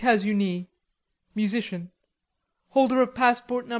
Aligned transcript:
Musician. 1.35 1.91
Holder 2.69 3.03
of 3.03 3.13
passport 3.13 3.67
No. 3.67 3.69